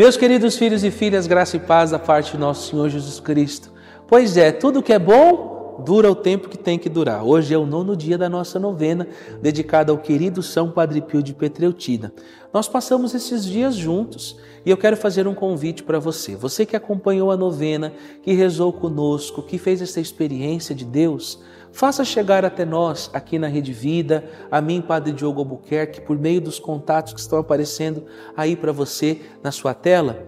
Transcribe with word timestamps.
Meus 0.00 0.16
queridos 0.16 0.56
filhos 0.56 0.82
e 0.82 0.90
filhas, 0.90 1.26
graça 1.26 1.58
e 1.58 1.60
paz 1.60 1.90
da 1.90 1.98
parte 1.98 2.32
de 2.32 2.38
nosso 2.38 2.70
Senhor 2.70 2.88
Jesus 2.88 3.20
Cristo. 3.20 3.70
Pois 4.08 4.38
é, 4.38 4.50
tudo 4.50 4.82
que 4.82 4.94
é 4.94 4.98
bom 4.98 5.84
dura 5.84 6.10
o 6.10 6.14
tempo 6.14 6.48
que 6.48 6.56
tem 6.56 6.78
que 6.78 6.88
durar. 6.88 7.22
Hoje 7.22 7.52
é 7.52 7.58
o 7.58 7.66
nono 7.66 7.94
dia 7.94 8.16
da 8.16 8.26
nossa 8.26 8.58
novena, 8.58 9.06
dedicada 9.42 9.92
ao 9.92 9.98
querido 9.98 10.42
São 10.42 10.70
Padre 10.70 11.02
Pio 11.02 11.22
de 11.22 11.34
Petreutina. 11.34 12.14
Nós 12.50 12.66
passamos 12.66 13.14
esses 13.14 13.44
dias 13.44 13.74
juntos 13.74 14.38
e 14.64 14.70
eu 14.70 14.76
quero 14.78 14.96
fazer 14.96 15.28
um 15.28 15.34
convite 15.34 15.82
para 15.82 15.98
você. 15.98 16.34
Você 16.34 16.64
que 16.64 16.74
acompanhou 16.74 17.30
a 17.30 17.36
novena, 17.36 17.92
que 18.22 18.32
rezou 18.32 18.72
conosco, 18.72 19.42
que 19.42 19.58
fez 19.58 19.82
essa 19.82 20.00
experiência 20.00 20.74
de 20.74 20.86
Deus, 20.86 21.40
faça 21.72 22.04
chegar 22.04 22.44
até 22.44 22.64
nós 22.64 23.10
aqui 23.12 23.38
na 23.38 23.46
Rede 23.46 23.72
Vida, 23.72 24.24
a 24.50 24.60
mim, 24.60 24.80
Padre 24.80 25.12
Diogo 25.12 25.40
Albuquerque, 25.40 26.00
por 26.00 26.18
meio 26.18 26.40
dos 26.40 26.58
contatos 26.58 27.12
que 27.12 27.20
estão 27.20 27.38
aparecendo 27.38 28.04
aí 28.36 28.56
para 28.56 28.72
você 28.72 29.20
na 29.42 29.50
sua 29.50 29.74
tela 29.74 30.26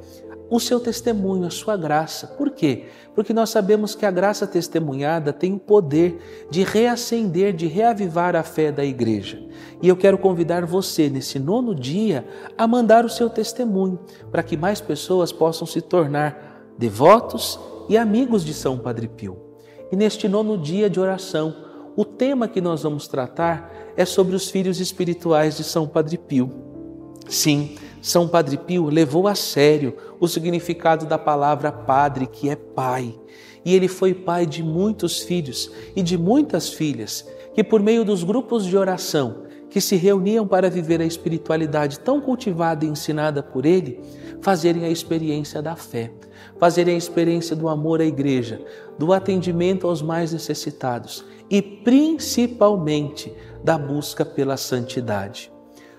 o 0.55 0.61
seu 0.61 0.79
testemunho, 0.79 1.47
a 1.47 1.51
sua 1.51 1.79
graça. 1.79 2.27
Por 2.27 2.51
quê? 2.51 2.85
Porque 3.15 3.33
nós 3.33 3.49
sabemos 3.49 3.95
que 3.95 4.05
a 4.05 4.11
graça 4.11 4.47
testemunhada 4.47 5.33
tem 5.33 5.55
o 5.55 5.59
poder 5.59 6.47
de 6.51 6.63
reacender, 6.63 7.55
de 7.55 7.67
reavivar 7.67 8.37
a 8.37 8.43
fé 8.43 8.71
da 8.71 8.85
igreja. 8.85 9.43
E 9.81 9.89
eu 9.89 9.97
quero 9.97 10.19
convidar 10.19 10.67
você, 10.67 11.09
nesse 11.09 11.39
nono 11.39 11.75
dia, 11.75 12.27
a 12.59 12.67
mandar 12.67 13.03
o 13.03 13.09
seu 13.09 13.31
testemunho, 13.31 13.99
para 14.31 14.43
que 14.43 14.55
mais 14.55 14.79
pessoas 14.79 15.33
possam 15.33 15.67
se 15.67 15.81
tornar 15.81 16.67
devotos 16.77 17.59
e 17.89 17.97
amigos 17.97 18.45
de 18.45 18.53
São 18.53 18.79
Padre 18.79 19.09
Pio. 19.09 19.42
E 19.93 19.97
neste 19.97 20.27
nono 20.27 20.57
dia 20.57 20.89
de 20.89 20.99
oração, 20.99 21.55
o 21.95 22.03
tema 22.03 22.49
que 22.49 22.63
nós 22.63 22.83
vamos 22.83 23.07
tratar 23.07 23.71
é 23.95 24.07
sobre 24.07 24.35
os 24.35 24.49
filhos 24.49 24.81
espirituais 24.81 25.55
de 25.59 25.63
São 25.63 25.87
Padre 25.87 26.17
Pio. 26.17 26.51
Sim, 27.29 27.77
são 28.01 28.27
Padre 28.27 28.57
Pio 28.57 28.87
levou 28.87 29.29
a 29.29 29.35
sério 29.35 29.95
o 30.19 30.27
significado 30.27 31.05
da 31.05 31.19
palavra 31.19 31.71
padre, 31.71 32.27
que 32.27 32.49
é 32.49 32.57
pai. 32.57 33.15
E 33.67 33.75
ele 33.75 33.87
foi 33.87 34.15
pai 34.15 34.47
de 34.47 34.63
muitos 34.63 35.21
filhos 35.21 35.71
e 35.95 36.03
de 36.03 36.17
muitas 36.17 36.71
filhas, 36.71 37.29
que 37.55 37.63
por 37.63 37.83
meio 37.83 38.03
dos 38.03 38.25
grupos 38.25 38.65
de 38.65 38.75
oração 38.75 39.43
que 39.69 39.81
se 39.81 39.97
reuniam 39.97 40.47
para 40.47 40.71
viver 40.71 41.03
a 41.03 41.05
espiritualidade 41.05 42.01
tão 42.01 42.19
cultivada 42.19 42.85
e 42.85 42.89
ensinada 42.89 43.43
por 43.43 43.67
ele, 43.67 44.01
fazerem 44.41 44.85
a 44.85 44.91
experiência 44.91 45.63
da 45.63 45.77
fé, 45.77 46.11
fazerem 46.63 46.95
a 46.95 46.99
experiência 46.99 47.57
do 47.57 47.69
amor 47.69 48.01
à 48.01 48.05
igreja, 48.05 48.61
do 48.97 49.13
atendimento 49.13 49.85
aos 49.89 50.01
mais 50.01 50.33
necessitados 50.33 51.25
e 51.51 51.61
principalmente 51.61 53.35
da 53.65 53.77
busca 53.77 54.25
pela 54.25 54.57
santidade. 54.57 55.51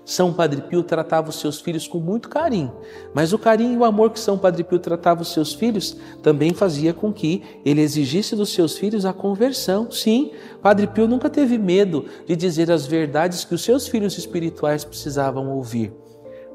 São 0.06 0.32
Padre 0.32 0.62
Pio 0.62 0.82
tratava 0.82 1.28
os 1.28 1.38
seus 1.38 1.60
filhos 1.60 1.86
com 1.86 2.00
muito 2.00 2.30
carinho, 2.30 2.72
mas 3.12 3.34
o 3.34 3.38
carinho 3.38 3.74
e 3.74 3.76
o 3.76 3.84
amor 3.84 4.10
que 4.10 4.18
São 4.18 4.38
Padre 4.38 4.64
Pio 4.64 4.78
tratava 4.78 5.20
os 5.20 5.34
seus 5.34 5.52
filhos 5.52 5.98
também 6.22 6.54
fazia 6.54 6.94
com 6.94 7.12
que 7.12 7.42
ele 7.62 7.82
exigisse 7.82 8.34
dos 8.34 8.48
seus 8.48 8.78
filhos 8.78 9.04
a 9.04 9.12
conversão. 9.12 9.90
Sim, 9.90 10.30
Padre 10.62 10.86
Pio 10.86 11.06
nunca 11.06 11.28
teve 11.28 11.58
medo 11.58 12.06
de 12.26 12.34
dizer 12.34 12.70
as 12.70 12.86
verdades 12.86 13.44
que 13.44 13.54
os 13.54 13.62
seus 13.62 13.86
filhos 13.86 14.16
espirituais 14.16 14.82
precisavam 14.82 15.50
ouvir. 15.50 15.92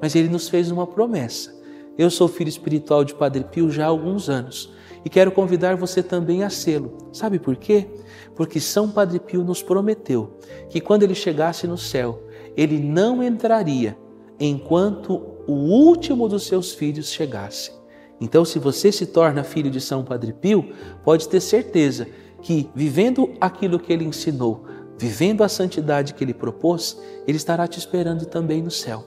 Mas 0.01 0.15
ele 0.15 0.29
nos 0.29 0.49
fez 0.49 0.71
uma 0.71 0.87
promessa. 0.87 1.58
Eu 1.99 2.09
sou 2.09 2.29
filho 2.29 2.47
espiritual 2.47 3.03
de 3.03 3.13
Padre 3.13 3.43
Pio 3.43 3.69
já 3.69 3.83
há 3.83 3.87
alguns 3.89 4.29
anos 4.29 4.71
e 5.03 5.09
quero 5.09 5.33
convidar 5.33 5.75
você 5.75 6.01
também 6.01 6.45
a 6.45 6.49
sê-lo. 6.49 7.09
Sabe 7.11 7.39
por 7.39 7.57
quê? 7.57 7.89
Porque 8.37 8.57
São 8.57 8.89
Padre 8.89 9.19
Pio 9.19 9.43
nos 9.43 9.61
prometeu 9.61 10.39
que 10.69 10.79
quando 10.79 11.03
ele 11.03 11.13
chegasse 11.13 11.67
no 11.67 11.77
céu, 11.77 12.23
ele 12.55 12.79
não 12.79 13.21
entraria 13.21 13.97
enquanto 14.39 15.21
o 15.45 15.51
último 15.51 16.29
dos 16.29 16.43
seus 16.43 16.71
filhos 16.71 17.11
chegasse. 17.11 17.73
Então, 18.21 18.45
se 18.45 18.59
você 18.59 18.93
se 18.93 19.05
torna 19.05 19.43
filho 19.43 19.69
de 19.69 19.81
São 19.81 20.01
Padre 20.01 20.31
Pio, 20.31 20.71
pode 21.03 21.27
ter 21.27 21.41
certeza 21.41 22.07
que, 22.41 22.69
vivendo 22.73 23.33
aquilo 23.41 23.77
que 23.77 23.91
ele 23.91 24.05
ensinou, 24.05 24.63
vivendo 24.97 25.43
a 25.43 25.49
santidade 25.49 26.13
que 26.13 26.23
ele 26.23 26.33
propôs, 26.33 26.97
ele 27.27 27.35
estará 27.35 27.67
te 27.67 27.77
esperando 27.77 28.25
também 28.25 28.63
no 28.63 28.71
céu. 28.71 29.03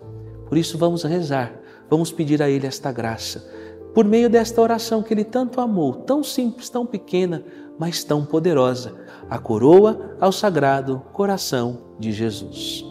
Por 0.47 0.58
isso, 0.58 0.76
vamos 0.76 1.02
rezar, 1.04 1.62
vamos 1.92 2.10
pedir 2.10 2.42
a 2.42 2.48
ele 2.48 2.66
esta 2.66 2.91
graça. 2.91 3.47
Por 3.92 4.06
meio 4.06 4.30
desta 4.30 4.62
oração 4.62 5.03
que 5.03 5.12
ele 5.12 5.25
tanto 5.25 5.60
amou, 5.60 5.92
tão 5.92 6.25
simples, 6.25 6.70
tão 6.70 6.86
pequena, 6.86 7.44
mas 7.78 8.03
tão 8.03 8.25
poderosa, 8.25 8.94
a 9.28 9.38
coroa 9.38 10.16
ao 10.19 10.32
sagrado 10.32 11.02
coração 11.12 11.81
de 11.98 12.10
Jesus. 12.10 12.82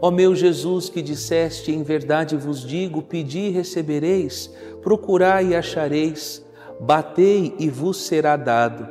Ó 0.00 0.10
meu 0.10 0.34
Jesus, 0.34 0.88
que 0.88 1.02
disseste, 1.02 1.70
em 1.70 1.82
verdade 1.82 2.34
vos 2.34 2.66
digo: 2.66 3.02
pedi 3.02 3.40
e 3.40 3.50
recebereis, 3.50 4.50
procurai 4.80 5.48
e 5.48 5.54
achareis, 5.54 6.42
batei 6.80 7.54
e 7.58 7.68
vos 7.68 7.98
será 7.98 8.38
dado. 8.38 8.88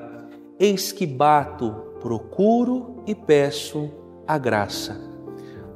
Eis 0.60 0.92
que 0.92 1.08
bato, 1.08 1.72
procuro 2.00 3.02
e 3.08 3.16
peço 3.16 3.90
a 4.28 4.38
graça. 4.38 5.11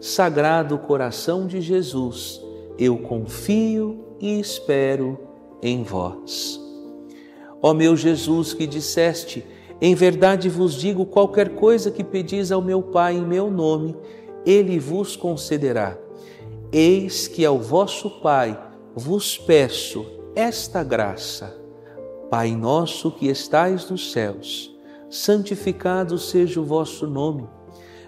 Sagrado 0.00 0.78
coração 0.78 1.46
de 1.46 1.60
Jesus, 1.60 2.40
eu 2.78 2.96
confio 2.96 4.02
e 4.18 4.40
espero 4.40 5.18
em 5.62 5.82
vós. 5.82 6.58
Ó 7.60 7.74
meu 7.74 7.94
Jesus, 7.94 8.54
que 8.54 8.66
disseste, 8.66 9.44
em 9.78 9.94
verdade 9.94 10.48
vos 10.48 10.74
digo: 10.74 11.04
qualquer 11.04 11.50
coisa 11.50 11.90
que 11.90 12.02
pedis 12.02 12.50
ao 12.50 12.62
meu 12.62 12.82
Pai 12.82 13.14
em 13.14 13.26
meu 13.26 13.50
nome, 13.50 13.94
ele 14.46 14.78
vos 14.78 15.16
concederá. 15.16 15.98
Eis 16.72 17.28
que 17.28 17.44
ao 17.44 17.58
vosso 17.58 18.08
Pai 18.22 18.58
vos 18.94 19.36
peço 19.36 20.06
esta 20.34 20.82
graça. 20.82 21.60
Pai 22.30 22.56
nosso 22.56 23.10
que 23.10 23.28
estais 23.28 23.90
nos 23.90 24.12
céus, 24.12 24.74
santificado 25.10 26.16
seja 26.16 26.58
o 26.58 26.64
vosso 26.64 27.06
nome. 27.06 27.46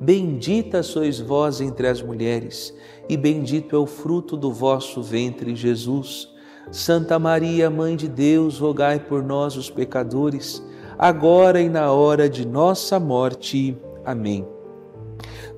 Bendita 0.00 0.82
sois 0.82 1.20
vós 1.20 1.60
entre 1.60 1.86
as 1.86 2.00
mulheres, 2.00 2.74
e 3.08 3.16
bendito 3.16 3.76
é 3.76 3.78
o 3.78 3.86
fruto 3.86 4.36
do 4.36 4.52
vosso 4.52 5.02
ventre, 5.02 5.54
Jesus. 5.54 6.28
Santa 6.70 7.18
Maria, 7.18 7.68
Mãe 7.68 7.96
de 7.96 8.08
Deus, 8.08 8.58
rogai 8.58 8.98
por 8.98 9.22
nós, 9.22 9.56
os 9.56 9.68
pecadores, 9.68 10.64
agora 10.98 11.60
e 11.60 11.68
na 11.68 11.92
hora 11.92 12.28
de 12.28 12.46
nossa 12.46 12.98
morte. 12.98 13.76
Amém. 14.04 14.46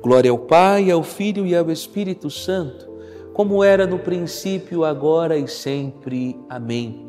Glória 0.02 0.30
ao 0.30 0.38
Pai, 0.38 0.90
ao 0.90 1.02
Filho 1.02 1.46
e 1.46 1.54
ao 1.54 1.70
Espírito 1.70 2.28
Santo 2.28 2.92
como 3.32 3.64
era 3.64 3.86
no 3.86 3.98
princípio, 3.98 4.84
agora 4.84 5.36
e 5.36 5.48
sempre. 5.48 6.38
Amém. 6.48 7.06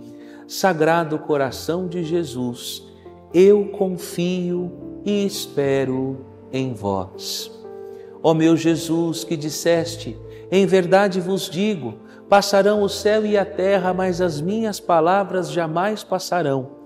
Sagrado 0.47 1.19
coração 1.19 1.87
de 1.87 2.03
Jesus, 2.03 2.83
eu 3.33 3.65
confio 3.69 4.71
e 5.05 5.25
espero 5.25 6.32
em 6.53 6.73
vós. 6.73 7.51
Ó 8.21 8.33
meu 8.33 8.55
Jesus, 8.55 9.25
que 9.25 9.35
disseste, 9.35 10.17
em 10.51 10.65
verdade 10.65 11.19
vos 11.19 11.49
digo, 11.49 11.95
passarão 12.29 12.83
o 12.83 12.87
céu 12.87 13.25
e 13.25 13.37
a 13.37 13.43
terra, 13.43 13.93
mas 13.93 14.21
as 14.21 14.39
minhas 14.39 14.79
palavras 14.79 15.51
jamais 15.51 16.03
passarão. 16.03 16.83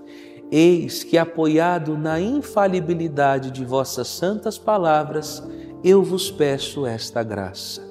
Eis 0.49 1.03
que, 1.03 1.17
apoiado 1.17 1.97
na 1.97 2.19
infalibilidade 2.19 3.51
de 3.51 3.65
vossas 3.65 4.07
santas 4.07 4.57
palavras, 4.57 5.43
eu 5.83 6.01
vos 6.01 6.31
peço 6.31 6.85
esta 6.85 7.21
graça. 7.21 7.81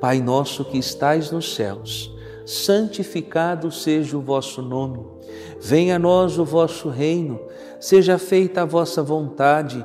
Pai 0.00 0.20
nosso 0.20 0.64
que 0.64 0.76
estais 0.76 1.30
nos 1.30 1.54
céus, 1.54 2.12
santificado 2.44 3.70
seja 3.70 4.18
o 4.18 4.20
vosso 4.20 4.60
nome. 4.60 5.00
Venha 5.60 5.96
a 5.96 5.98
nós 5.98 6.38
o 6.38 6.44
vosso 6.44 6.88
reino, 6.88 7.40
seja 7.80 8.18
feita 8.18 8.62
a 8.62 8.66
vossa 8.66 9.02
vontade, 9.02 9.84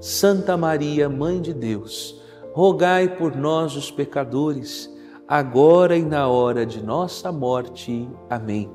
Santa 0.00 0.56
Maria, 0.56 1.08
Mãe 1.08 1.40
de 1.40 1.52
Deus, 1.52 2.22
rogai 2.52 3.16
por 3.16 3.34
nós, 3.34 3.74
os 3.74 3.90
pecadores, 3.90 4.88
agora 5.26 5.96
e 5.96 6.02
na 6.02 6.28
hora 6.28 6.64
de 6.64 6.80
nossa 6.80 7.32
morte. 7.32 8.08
Amém. 8.30 8.70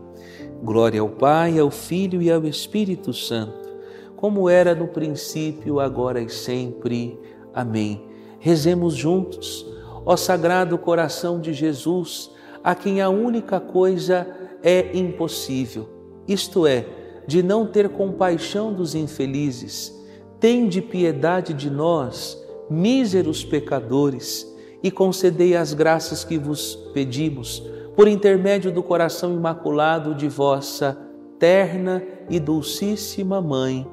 Glória 0.62 1.00
ao 1.00 1.08
Pai, 1.08 1.58
ao 1.58 1.72
Filho 1.72 2.22
e 2.22 2.30
ao 2.30 2.44
Espírito 2.44 3.14
Santo, 3.14 3.70
como 4.18 4.50
era 4.50 4.76
no 4.76 4.90
princípio, 4.90 5.80
agora 5.80 6.20
e 6.20 6.28
sempre. 6.28 7.18
Amém. 7.54 8.06
Rezemos 8.38 8.94
juntos, 8.94 9.66
ó 10.06 10.18
Sagrado 10.18 10.78
Coração 10.78 11.40
de 11.40 11.54
Jesus, 11.54 12.32
a 12.62 12.76
quem 12.76 13.02
a 13.02 13.08
única 13.08 13.62
coisa 13.62 14.28
é 14.62 14.98
impossível, 14.98 15.88
isto 16.28 16.68
é, 16.68 16.86
de 17.26 17.42
não 17.42 17.66
ter 17.66 17.88
compaixão 17.88 18.74
dos 18.74 18.94
infelizes. 18.94 20.03
Tende 20.44 20.82
piedade 20.82 21.54
de 21.54 21.70
nós, 21.70 22.38
míseros 22.70 23.46
pecadores, 23.46 24.46
e 24.84 24.92
concedei 24.92 25.56
as 25.56 25.74
graças 25.74 26.26
que 26.26 26.38
vos 26.38 26.76
pedimos 26.94 27.66
por 27.96 28.10
intermédio 28.10 28.70
do 28.70 28.84
coração 28.84 29.34
imaculado 29.34 30.14
de 30.14 30.28
vossa 30.28 30.98
terna 31.40 32.04
e 32.30 32.42
dulcíssima 32.42 33.42
Mãe. 33.42 33.88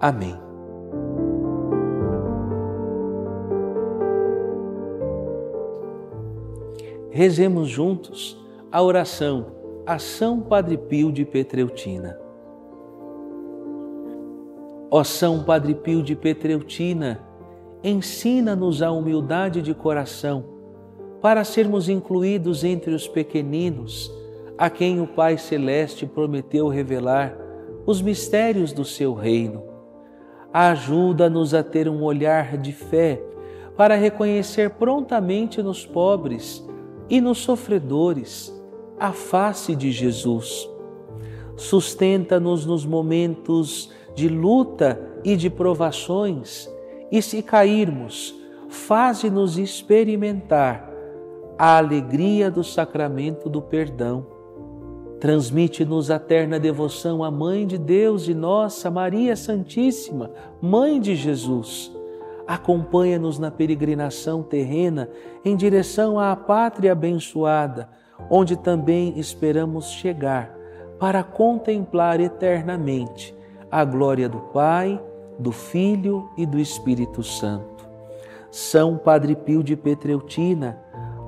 Amém. 0.00 0.34
Rezemos 7.10 7.68
juntos 7.68 8.42
a 8.72 8.82
oração 8.82 9.48
a 9.84 9.98
São 9.98 10.40
Padre 10.40 10.78
Pio 10.78 11.12
de 11.12 11.26
Petreutina. 11.26 12.29
Ó 14.90 15.04
São 15.04 15.44
Padre 15.44 15.74
Pio 15.74 16.02
de 16.02 16.16
Petreutina, 16.16 17.20
ensina-nos 17.84 18.82
a 18.82 18.90
humildade 18.90 19.62
de 19.62 19.72
coração 19.72 20.44
para 21.22 21.44
sermos 21.44 21.88
incluídos 21.88 22.64
entre 22.64 22.92
os 22.92 23.06
pequeninos, 23.06 24.12
a 24.58 24.68
quem 24.68 25.00
o 25.00 25.06
Pai 25.06 25.38
Celeste 25.38 26.06
prometeu 26.06 26.66
revelar 26.66 27.36
os 27.86 28.02
mistérios 28.02 28.72
do 28.72 28.84
seu 28.84 29.14
reino. 29.14 29.62
Ajuda-nos 30.52 31.54
a 31.54 31.62
ter 31.62 31.88
um 31.88 32.02
olhar 32.02 32.58
de 32.58 32.72
fé 32.72 33.22
para 33.76 33.94
reconhecer 33.94 34.70
prontamente 34.70 35.62
nos 35.62 35.86
pobres 35.86 36.66
e 37.08 37.20
nos 37.20 37.38
sofredores 37.38 38.52
a 38.98 39.12
face 39.12 39.76
de 39.76 39.92
Jesus. 39.92 40.68
Sustenta-nos 41.56 42.66
nos 42.66 42.84
momentos 42.84 43.90
de 44.20 44.28
luta 44.28 45.00
e 45.24 45.34
de 45.34 45.48
provações, 45.48 46.70
e 47.10 47.22
se 47.22 47.42
cairmos, 47.42 48.34
faze-nos 48.68 49.56
experimentar 49.56 50.92
a 51.58 51.78
alegria 51.78 52.50
do 52.50 52.62
sacramento 52.62 53.48
do 53.48 53.62
perdão. 53.62 54.26
Transmite-nos 55.18 56.10
a 56.10 56.18
terna 56.18 56.60
devoção 56.60 57.24
à 57.24 57.30
Mãe 57.30 57.66
de 57.66 57.78
Deus 57.78 58.28
e 58.28 58.34
nossa 58.34 58.90
Maria 58.90 59.34
Santíssima, 59.36 60.30
Mãe 60.60 61.00
de 61.00 61.16
Jesus. 61.16 61.90
Acompanha-nos 62.46 63.38
na 63.38 63.50
peregrinação 63.50 64.42
terrena 64.42 65.08
em 65.42 65.56
direção 65.56 66.18
à 66.18 66.36
pátria 66.36 66.92
abençoada, 66.92 67.88
onde 68.28 68.54
também 68.54 69.18
esperamos 69.18 69.90
chegar 69.92 70.54
para 70.98 71.22
contemplar 71.22 72.20
eternamente 72.20 73.39
a 73.70 73.84
glória 73.84 74.28
do 74.28 74.38
Pai, 74.38 75.00
do 75.38 75.52
Filho 75.52 76.28
e 76.36 76.44
do 76.44 76.58
Espírito 76.58 77.22
Santo. 77.22 77.88
São 78.50 78.98
Padre 78.98 79.36
Pio 79.36 79.62
de 79.62 79.76
Petreutina, 79.76 80.78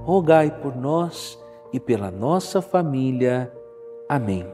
rogai 0.05 0.51
por 0.51 0.75
nós 0.75 1.39
e 1.73 1.79
pela 1.79 2.11
nossa 2.11 2.61
família. 2.61 3.53
Amém. 4.09 4.45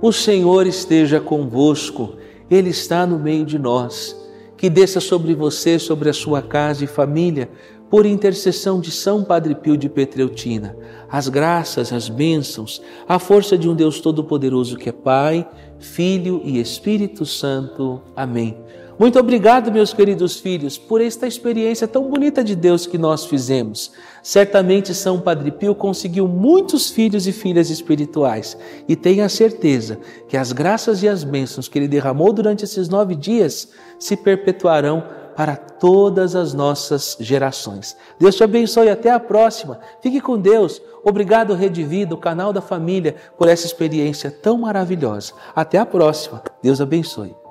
O 0.00 0.12
Senhor 0.12 0.66
esteja 0.66 1.20
convosco, 1.20 2.16
Ele 2.50 2.70
está 2.70 3.06
no 3.06 3.18
meio 3.18 3.44
de 3.44 3.58
nós. 3.58 4.22
Que 4.56 4.70
desça 4.70 5.00
sobre 5.00 5.34
você, 5.34 5.78
sobre 5.78 6.08
a 6.08 6.12
sua 6.12 6.40
casa 6.40 6.84
e 6.84 6.86
família, 6.86 7.50
por 7.94 8.06
intercessão 8.06 8.80
de 8.80 8.90
São 8.90 9.22
Padre 9.22 9.54
Pio 9.54 9.76
de 9.76 9.88
Petreutina, 9.88 10.76
as 11.08 11.28
graças, 11.28 11.92
as 11.92 12.08
bênçãos, 12.08 12.82
a 13.06 13.20
força 13.20 13.56
de 13.56 13.68
um 13.68 13.74
Deus 13.76 14.00
Todo-Poderoso 14.00 14.76
que 14.76 14.88
é 14.88 14.92
Pai, 14.92 15.48
Filho 15.78 16.42
e 16.44 16.58
Espírito 16.58 17.24
Santo. 17.24 18.02
Amém. 18.16 18.58
Muito 18.98 19.16
obrigado, 19.16 19.70
meus 19.70 19.92
queridos 19.92 20.40
filhos, 20.40 20.76
por 20.76 21.00
esta 21.00 21.28
experiência 21.28 21.86
tão 21.86 22.10
bonita 22.10 22.42
de 22.42 22.56
Deus 22.56 22.84
que 22.84 22.98
nós 22.98 23.26
fizemos. 23.26 23.92
Certamente 24.24 24.92
São 24.92 25.20
Padre 25.20 25.52
Pio 25.52 25.72
conseguiu 25.72 26.26
muitos 26.26 26.90
filhos 26.90 27.28
e 27.28 27.32
filhas 27.32 27.70
espirituais 27.70 28.58
e 28.88 28.96
tenha 28.96 29.28
certeza 29.28 30.00
que 30.26 30.36
as 30.36 30.50
graças 30.50 31.04
e 31.04 31.08
as 31.08 31.22
bênçãos 31.22 31.68
que 31.68 31.78
ele 31.78 31.86
derramou 31.86 32.32
durante 32.32 32.64
esses 32.64 32.88
nove 32.88 33.14
dias 33.14 33.68
se 34.00 34.16
perpetuarão 34.16 35.22
para 35.36 35.56
todas 35.56 36.34
as 36.34 36.54
nossas 36.54 37.16
gerações. 37.20 37.96
Deus 38.18 38.36
te 38.36 38.44
abençoe 38.44 38.88
até 38.88 39.10
a 39.10 39.20
próxima. 39.20 39.78
Fique 40.00 40.20
com 40.20 40.38
Deus. 40.38 40.80
Obrigado, 41.04 41.54
Rede 41.54 41.82
Vida, 41.84 42.14
o 42.14 42.18
canal 42.18 42.52
da 42.52 42.60
família, 42.60 43.16
por 43.36 43.48
essa 43.48 43.66
experiência 43.66 44.30
tão 44.30 44.58
maravilhosa. 44.58 45.32
Até 45.54 45.78
a 45.78 45.86
próxima. 45.86 46.42
Deus 46.62 46.80
abençoe. 46.80 47.43